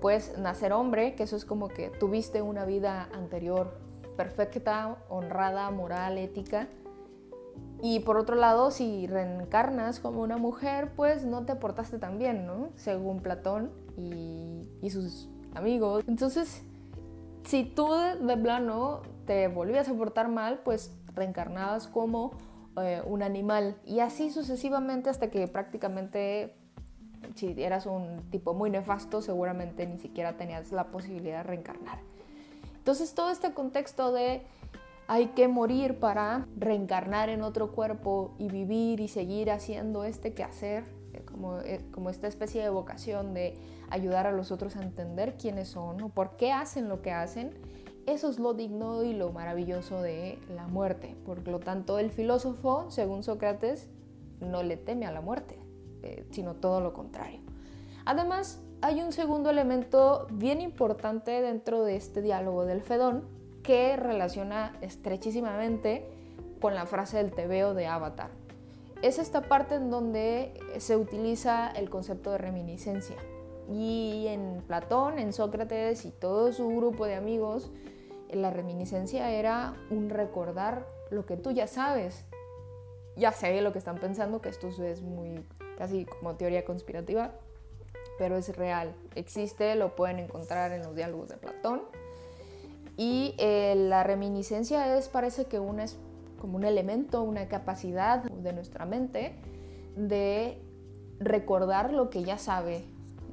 puedes 0.01 0.37
nacer 0.37 0.73
hombre, 0.73 1.15
que 1.15 1.23
eso 1.23 1.35
es 1.35 1.45
como 1.45 1.67
que 1.67 1.89
tuviste 1.89 2.41
una 2.41 2.65
vida 2.65 3.09
anterior 3.13 3.77
perfecta, 4.15 4.97
honrada, 5.09 5.69
moral, 5.71 6.17
ética, 6.17 6.67
y 7.81 8.01
por 8.01 8.17
otro 8.17 8.35
lado, 8.35 8.71
si 8.71 9.07
reencarnas 9.07 9.99
como 9.99 10.21
una 10.21 10.37
mujer, 10.37 10.91
pues 10.95 11.23
no 11.23 11.45
te 11.45 11.55
portaste 11.55 11.97
tan 11.97 12.19
bien, 12.19 12.45
¿no? 12.45 12.71
Según 12.75 13.21
Platón 13.21 13.71
y, 13.97 14.89
sus 14.89 15.29
amigos. 15.55 16.03
Entonces, 16.07 16.63
si 17.45 17.63
tú 17.63 17.89
de 17.93 18.37
plano 18.37 19.01
te 19.25 19.47
volvías 19.47 19.87
a 19.87 19.93
portar 19.93 20.27
mal, 20.27 20.59
pues 20.65 20.93
reencarnabas 21.15 21.87
como 21.87 22.31
eh, 22.81 23.01
un 23.05 23.23
animal. 23.23 23.77
Y 23.85 23.99
así 23.99 24.29
sucesivamente 24.29 25.09
hasta 25.09 25.29
que 25.29 25.47
prácticamente, 25.47 26.55
si 27.35 27.61
eras 27.61 27.85
un 27.85 28.29
tipo 28.29 28.53
muy 28.53 28.69
nefasto, 28.69 29.21
seguramente 29.21 29.85
ni 29.85 29.97
siquiera 29.99 30.37
tenías 30.37 30.71
la 30.71 30.87
posibilidad 30.87 31.37
de 31.37 31.43
reencarnar. 31.43 31.99
Entonces, 32.77 33.13
todo 33.13 33.29
este 33.29 33.53
contexto 33.53 34.11
de 34.11 34.41
hay 35.07 35.29
que 35.29 35.47
morir 35.47 35.99
para 35.99 36.45
reencarnar 36.55 37.29
en 37.29 37.41
otro 37.41 37.71
cuerpo 37.71 38.35
y 38.37 38.47
vivir 38.47 38.99
y 38.99 39.07
seguir 39.07 39.49
haciendo 39.49 40.03
este 40.03 40.35
quehacer, 40.35 40.83
eh, 41.13 41.23
como, 41.25 41.59
eh, 41.61 41.83
como 41.91 42.11
esta 42.11 42.27
especie 42.27 42.61
de 42.61 42.69
vocación 42.69 43.33
de 43.33 43.57
ayudar 43.89 44.27
a 44.27 44.31
los 44.31 44.51
otros 44.51 44.75
a 44.75 44.83
entender 44.83 45.35
quiénes 45.35 45.69
son 45.69 45.99
o 46.03 46.09
por 46.09 46.37
qué 46.37 46.51
hacen 46.51 46.89
lo 46.89 47.01
que 47.01 47.11
hacen, 47.11 47.53
eso 48.11 48.29
es 48.29 48.39
lo 48.39 48.53
digno 48.53 49.03
y 49.03 49.13
lo 49.13 49.31
maravilloso 49.31 50.01
de 50.01 50.39
la 50.53 50.67
muerte. 50.67 51.15
Por 51.25 51.47
lo 51.47 51.59
tanto, 51.59 51.99
el 51.99 52.11
filósofo, 52.11 52.89
según 52.89 53.23
Sócrates, 53.23 53.87
no 54.39 54.63
le 54.63 54.77
teme 54.77 55.05
a 55.05 55.11
la 55.11 55.21
muerte, 55.21 55.59
eh, 56.03 56.25
sino 56.31 56.55
todo 56.55 56.81
lo 56.81 56.93
contrario. 56.93 57.41
Además, 58.05 58.61
hay 58.81 59.01
un 59.01 59.11
segundo 59.11 59.49
elemento 59.49 60.27
bien 60.31 60.61
importante 60.61 61.41
dentro 61.41 61.83
de 61.83 61.95
este 61.95 62.21
diálogo 62.21 62.65
del 62.65 62.81
Fedón, 62.81 63.23
que 63.63 63.97
relaciona 63.97 64.77
estrechísimamente 64.81 66.07
con 66.61 66.75
la 66.75 66.85
frase 66.85 67.17
del 67.17 67.31
tebeo 67.31 67.73
de 67.73 67.87
Avatar. 67.87 68.31
Es 69.01 69.19
esta 69.19 69.43
parte 69.43 69.75
en 69.75 69.89
donde 69.89 70.53
se 70.77 70.97
utiliza 70.97 71.69
el 71.69 71.89
concepto 71.89 72.31
de 72.31 72.37
reminiscencia. 72.37 73.17
Y 73.71 74.25
en 74.27 74.63
Platón, 74.65 75.19
en 75.19 75.31
Sócrates 75.31 76.05
y 76.05 76.11
todo 76.11 76.51
su 76.51 76.67
grupo 76.69 77.05
de 77.05 77.15
amigos, 77.15 77.71
la 78.33 78.51
reminiscencia 78.51 79.31
era 79.31 79.75
un 79.89 80.09
recordar 80.09 80.87
lo 81.09 81.25
que 81.25 81.37
tú 81.37 81.51
ya 81.51 81.67
sabes. 81.67 82.25
Ya 83.15 83.31
sé 83.31 83.59
lo 83.61 83.73
que 83.73 83.79
están 83.79 83.97
pensando, 83.97 84.41
que 84.41 84.49
esto 84.49 84.67
es 84.67 85.01
muy 85.01 85.43
casi 85.77 86.05
como 86.05 86.35
teoría 86.35 86.63
conspirativa, 86.63 87.33
pero 88.17 88.37
es 88.37 88.55
real. 88.55 88.93
Existe, 89.15 89.75
lo 89.75 89.95
pueden 89.95 90.19
encontrar 90.19 90.71
en 90.71 90.83
los 90.83 90.95
diálogos 90.95 91.29
de 91.29 91.37
Platón 91.37 91.81
y 92.99 93.33
eh, 93.37 93.75
la 93.77 94.03
reminiscencia 94.03 94.97
es, 94.97 95.07
parece 95.07 95.45
que 95.45 95.57
una, 95.57 95.85
es 95.85 95.97
como 96.37 96.57
un 96.57 96.65
elemento, 96.65 97.23
una 97.23 97.47
capacidad 97.47 98.23
de 98.23 98.51
nuestra 98.51 98.85
mente 98.85 99.35
de 99.95 100.61
recordar 101.17 101.93
lo 101.93 102.09
que 102.09 102.25
ya 102.25 102.37
sabe. 102.37 102.83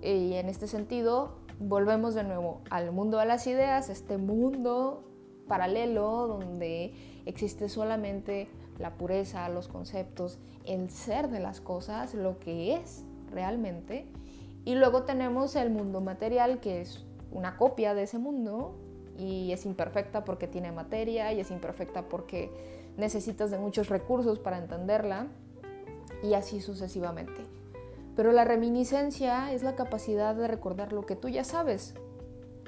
Y 0.03 0.35
en 0.35 0.49
este 0.49 0.69
sentido, 0.69 1.39
volvemos 1.59 2.15
de 2.15 2.25
nuevo 2.25 2.63
al 2.71 2.93
mundo 2.93 3.19
de 3.19 3.27
las 3.27 3.47
ideas, 3.47 3.89
este 3.89 4.19
mundo 4.19 5.05
paralelo 5.49 6.27
donde 6.27 6.93
existe 7.25 7.69
solamente 7.69 8.49
la 8.79 8.95
pureza, 8.95 9.49
los 9.49 9.69
conceptos, 9.69 10.39
el 10.65 10.91
ser 10.91 11.29
de 11.29 11.41
las 11.41 11.61
cosas, 11.61 12.15
lo 12.15 12.39
que 12.39 12.75
es 12.75 13.05
realmente. 13.31 14.07
Y 14.65 14.75
luego 14.75 15.05
tenemos 15.05 15.57
el 15.57 15.71
mundo 15.71 16.01
material, 16.01 16.61
que 16.61 16.81
es 16.81 17.05
una 17.31 17.57
copia 17.57 17.95
de 17.95 18.03
ese 18.03 18.19
mundo, 18.19 18.75
y 19.19 19.53
es 19.53 19.65
imperfecta 19.65 20.25
porque 20.25 20.47
tiene 20.47 20.73
materia 20.73 21.33
y 21.33 21.41
es 21.41 21.51
imperfecta 21.51 22.09
porque 22.09 22.51
necesitas 22.97 23.51
de 23.51 23.59
muchos 23.59 23.89
recursos 23.89 24.39
para 24.39 24.59
entenderla 24.59 25.29
y 26.23 26.35
así 26.35 26.61
sucesivamente. 26.61 27.56
Pero 28.17 28.33
la 28.33 28.45
reminiscencia 28.45 29.53
es 29.53 29.63
la 29.63 29.77
capacidad 29.77 30.35
de 30.35 30.49
recordar 30.49 30.93
lo 30.93 31.05
que 31.05 31.17
tú 31.17 31.29
ya 31.29 31.45
sabes. 31.45 31.95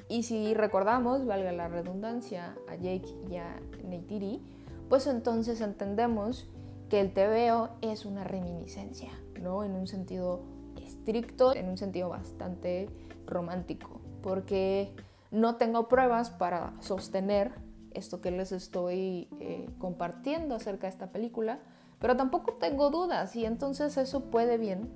Y 0.09 0.23
si 0.23 0.55
recordamos, 0.55 1.27
valga 1.27 1.53
la 1.53 1.69
redundancia, 1.69 2.57
a 2.69 2.77
Jake 2.77 3.15
y 3.31 3.37
a 3.37 3.61
Neytiri, 3.83 4.43
pues 4.89 5.07
entonces 5.07 5.61
entendemos 5.61 6.49
que 6.91 7.01
el 7.01 7.13
TVO 7.13 7.71
es 7.81 8.07
una 8.07 8.25
reminiscencia, 8.25 9.11
¿no? 9.41 9.65
En 9.65 9.73
un 9.73 9.87
sentido 9.87 10.43
estricto, 10.83 11.55
en 11.55 11.69
un 11.69 11.77
sentido 11.77 12.09
bastante 12.09 12.89
romántico, 13.27 14.01
porque 14.23 14.95
no 15.31 15.57
tengo 15.57 15.89
pruebas 15.89 16.31
para 16.31 16.73
sostener 16.81 17.53
esto 17.93 18.21
que 18.21 18.31
les 18.31 18.53
estoy 18.53 19.29
eh, 19.41 19.69
compartiendo 19.79 20.55
acerca 20.55 20.87
de 20.87 20.93
esta 20.93 21.11
película, 21.11 21.61
pero 21.99 22.17
tampoco 22.17 22.55
tengo 22.55 22.91
dudas 22.91 23.35
y 23.37 23.45
entonces 23.45 23.97
eso 23.99 24.31
puede 24.31 24.57
bien 24.57 24.89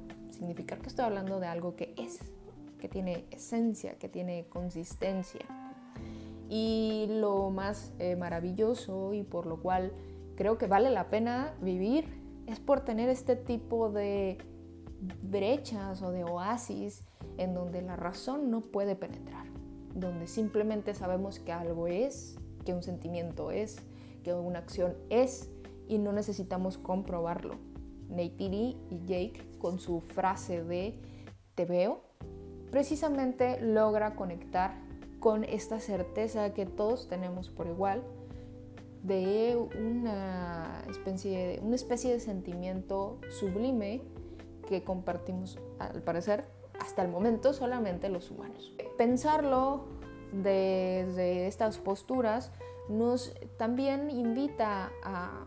significar 0.43 0.81
que 0.81 0.89
estoy 0.89 1.05
hablando 1.05 1.39
de 1.39 1.47
algo 1.47 1.77
que 1.77 1.95
es, 1.97 2.19
que 2.81 2.89
tiene 2.89 3.27
esencia, 3.31 3.97
que 3.97 4.09
tiene 4.09 4.47
consistencia. 4.49 5.47
Y 6.49 7.07
lo 7.09 7.51
más 7.51 7.93
eh, 8.01 8.17
maravilloso 8.17 9.15
y 9.15 9.23
por 9.23 9.47
lo 9.47 9.63
cual 9.63 9.93
creo 10.35 10.59
que 10.59 10.67
vale 10.67 10.91
la 10.91 11.11
pena 11.11 11.55
vivir 11.61 12.07
es 12.49 12.59
por 12.59 12.81
tener 12.81 13.09
este 13.09 13.37
tipo 13.37 13.89
de 13.89 14.39
brechas 15.23 16.03
o 16.03 16.11
de 16.11 16.25
oasis 16.25 17.05
en 17.39 17.55
donde 17.55 17.81
la 17.81 17.95
razón 17.95 18.51
no 18.51 18.63
puede 18.63 18.97
penetrar, 18.97 19.47
donde 19.95 20.27
simplemente 20.27 20.93
sabemos 20.95 21.39
que 21.39 21.53
algo 21.53 21.87
es, 21.87 22.37
que 22.65 22.75
un 22.75 22.83
sentimiento 22.83 23.53
es, 23.53 23.77
que 24.25 24.35
una 24.35 24.59
acción 24.59 24.97
es 25.09 25.53
y 25.87 25.99
no 25.99 26.13
necesitamos 26.13 26.79
comprobarlo. 26.79 27.72
Neytiri 28.12 28.76
y 28.90 28.99
Jake 29.07 29.59
con 29.59 29.78
su 29.78 30.00
frase 30.00 30.62
de 30.62 30.99
te 31.54 31.64
veo, 31.64 32.02
precisamente 32.71 33.61
logra 33.61 34.14
conectar 34.16 34.75
con 35.21 35.45
esta 35.45 35.78
certeza 35.78 36.52
que 36.54 36.66
todos 36.66 37.09
tenemos 37.09 37.50
por 37.50 37.66
igual 37.66 38.02
de 39.02 39.57
una 39.78 40.85
especie, 40.88 41.61
una 41.62 41.75
especie 41.75 42.12
de 42.12 42.21
sentimiento 42.21 43.21
sublime 43.31 44.02
que 44.69 44.85
compartimos, 44.85 45.59
al 45.78 46.02
parecer, 46.02 46.47
hasta 46.81 47.02
el 47.02 47.09
momento 47.09 47.52
solamente 47.52 48.09
los 48.09 48.31
humanos. 48.31 48.73
Pensarlo 48.97 49.85
desde 50.33 51.47
estas 51.47 51.78
posturas 51.78 52.52
nos 52.88 53.35
también 53.59 54.11
invita 54.11 54.90
a 55.04 55.47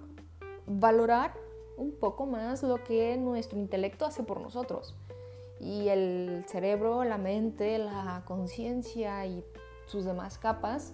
valorar 0.68 1.34
un 1.78 1.92
poco 1.92 2.26
más 2.26 2.64
lo 2.64 2.84
que 2.84 3.18
nuestro 3.18 3.60
intelecto 3.60 4.06
hace 4.06 4.24
por 4.24 4.42
nosotros. 4.42 4.96
Y 5.60 5.88
el 5.88 6.44
cerebro, 6.48 7.04
la 7.04 7.18
mente, 7.18 7.78
la 7.78 8.24
conciencia 8.26 9.26
y 9.26 9.44
sus 9.86 10.06
demás 10.06 10.38
capas 10.38 10.94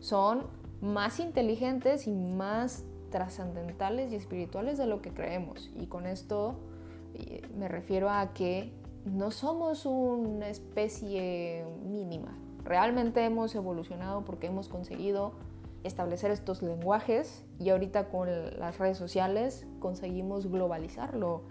son 0.00 0.46
más 0.80 1.20
inteligentes 1.20 2.06
y 2.06 2.12
más 2.12 2.84
trascendentales 3.10 4.12
y 4.12 4.16
espirituales 4.16 4.78
de 4.78 4.86
lo 4.86 5.02
que 5.02 5.12
creemos. 5.12 5.70
Y 5.74 5.86
con 5.86 6.06
esto 6.06 6.56
eh, 7.14 7.42
me 7.56 7.68
refiero 7.68 8.10
a 8.10 8.32
que 8.32 8.72
no 9.04 9.30
somos 9.30 9.86
una 9.86 10.48
especie 10.48 11.64
mínima. 11.84 12.36
Realmente 12.64 13.24
hemos 13.24 13.54
evolucionado 13.54 14.24
porque 14.24 14.48
hemos 14.48 14.68
conseguido 14.68 15.32
establecer 15.86 16.30
estos 16.30 16.62
lenguajes 16.62 17.44
y 17.58 17.70
ahorita 17.70 18.08
con 18.08 18.28
las 18.58 18.78
redes 18.78 18.98
sociales 18.98 19.66
conseguimos 19.78 20.50
globalizarlo. 20.50 21.42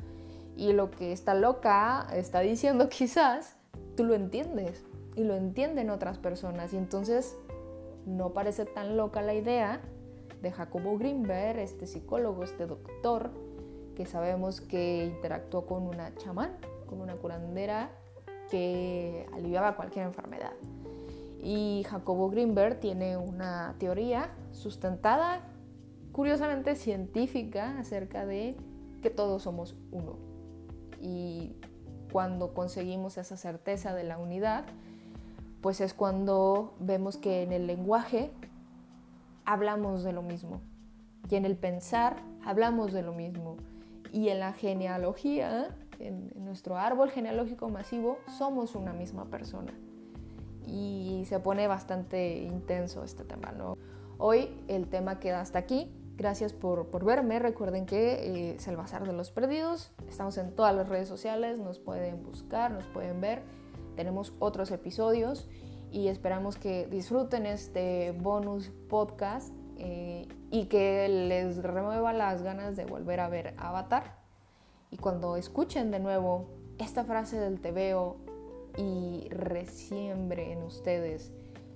Y 0.56 0.74
lo 0.74 0.92
que 0.92 1.12
está 1.12 1.34
loca 1.34 2.08
está 2.14 2.40
diciendo 2.40 2.90
quizás, 2.90 3.58
tú 3.96 4.04
lo 4.04 4.14
entiendes 4.14 4.86
y 5.16 5.24
lo 5.24 5.36
entienden 5.36 5.90
otras 5.90 6.18
personas. 6.18 6.74
Y 6.74 6.78
entonces 6.78 7.38
no 8.06 8.34
parece 8.34 8.66
tan 8.66 8.98
loca 8.98 9.22
la 9.22 9.34
idea 9.34 9.82
de 10.42 10.52
Jacobo 10.52 10.98
Greenberg, 10.98 11.60
este 11.60 11.88
psicólogo, 11.88 12.44
este 12.44 12.68
doctor, 12.68 13.32
que 13.96 14.06
sabemos 14.06 14.62
que 14.62 15.06
interactuó 15.06 15.66
con 15.66 15.88
una 15.88 16.14
chamán, 16.16 16.58
con 16.88 17.02
una 17.02 17.16
curandera 17.16 17.90
que 18.50 19.26
aliviaba 19.34 19.76
cualquier 19.76 20.06
enfermedad. 20.06 20.54
Y 21.46 21.84
Jacobo 21.84 22.32
Greenberg 22.32 22.80
tiene 22.80 23.18
una 23.18 23.76
teoría 23.78 24.32
sustentada, 24.52 25.42
curiosamente 26.12 26.76
científica, 26.76 27.78
acerca 27.78 28.26
de 28.26 28.58
que 29.04 29.12
todos 29.12 29.44
somos 29.44 29.76
uno. 29.92 30.18
Y 31.00 31.56
cuando 32.12 32.56
conseguimos 32.56 33.20
esa 33.20 33.38
certeza 33.38 33.94
de 33.94 34.04
la 34.04 34.18
unidad, 34.18 34.66
pues 35.62 35.82
es 35.82 35.94
cuando 35.94 36.74
vemos 36.80 37.16
que 37.18 37.44
en 37.44 37.52
el 37.52 37.68
lenguaje 37.68 38.32
hablamos 39.46 40.04
de 40.04 40.14
lo 40.14 40.24
mismo 40.24 40.62
y 41.30 41.36
en 41.36 41.46
el 41.46 41.58
pensar 41.58 42.18
hablamos 42.44 42.92
de 42.92 43.04
lo 43.04 43.14
mismo 43.14 43.58
y 44.12 44.30
en 44.30 44.40
la 44.40 44.54
genealogía, 44.54 45.78
en, 46.00 46.32
nuestro 46.44 46.76
árbol 46.80 47.12
genealógico 47.12 47.70
masivo, 47.70 48.18
somos 48.36 48.74
una 48.74 48.94
misma 48.94 49.26
persona. 49.26 49.74
Y 50.68 51.24
se 51.28 51.40
pone 51.40 51.68
bastante 51.68 52.40
intenso 52.40 53.04
este 53.04 53.24
tema, 53.24 53.52
¿no? 53.52 53.78
Hoy 54.18 54.50
el 54.68 54.88
tema 54.88 55.20
queda 55.20 55.42
hasta 55.42 55.60
aquí. 55.60 55.92
Gracias 56.18 56.54
por, 56.54 56.88
por 56.88 57.04
verme. 57.04 57.40
Recuerden 57.40 57.86
que 57.86 58.14
eh, 58.14 58.56
es 58.56 58.68
el 58.68 58.78
Bazar 58.78 59.06
de 59.06 59.14
los 59.14 59.32
Perdidos. 59.32 59.92
Estamos 60.08 60.38
en 60.38 60.56
todas 60.56 60.74
las 60.74 60.88
redes 60.88 61.08
sociales. 61.08 61.60
Nos 61.60 61.80
pueden 61.80 62.24
buscar, 62.24 62.72
nos 62.72 62.86
pueden 62.86 63.20
ver 63.20 63.44
tenemos 63.96 64.34
otros 64.40 64.72
episodios 64.72 65.48
y 65.92 66.10
esperamos 66.10 66.58
que 66.58 66.88
disfruten 66.88 67.46
este 67.46 68.12
bonus 68.12 68.72
podcast 68.90 69.54
eh, 69.78 70.28
y 70.52 70.66
que 70.66 71.08
les 71.08 71.64
remueva 71.64 72.14
las 72.14 72.42
ganas 72.44 72.76
de 72.76 72.86
volver 72.86 73.20
a 73.20 73.30
ver 73.30 73.56
Avatar. 73.58 74.20
Y 74.92 74.98
cuando 74.98 75.38
escuchen 75.38 75.92
de 75.92 76.00
nuevo 76.00 76.50
esta 76.78 77.06
frase 77.06 77.40
del 77.40 77.62
te 77.62 77.72
veo 77.72 78.18
y 78.78 79.28
resiembre 79.30 80.52
en 80.52 80.64
ustedes 80.64 81.32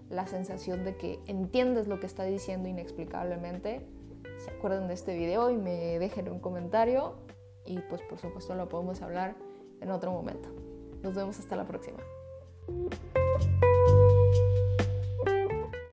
la 0.09 0.25
sensación 0.27 0.83
de 0.83 0.95
que 0.95 1.19
entiendes 1.27 1.87
lo 1.87 1.99
que 1.99 2.07
está 2.07 2.23
diciendo 2.23 2.67
inexplicablemente, 2.67 3.81
se 4.37 4.51
acuerden 4.51 4.87
de 4.87 4.93
este 4.93 5.15
video 5.15 5.51
y 5.51 5.57
me 5.57 5.99
dejen 5.99 6.29
un 6.29 6.39
comentario 6.39 7.15
y 7.65 7.79
pues 7.79 8.01
por 8.01 8.17
supuesto 8.17 8.55
lo 8.55 8.67
podemos 8.69 9.01
hablar 9.01 9.35
en 9.81 9.91
otro 9.91 10.11
momento. 10.11 10.49
Nos 11.03 11.15
vemos 11.15 11.39
hasta 11.39 11.55
la 11.55 11.65
próxima. 11.65 11.99